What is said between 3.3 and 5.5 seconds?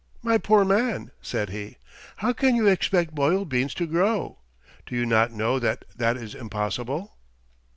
beans to grow? Do you not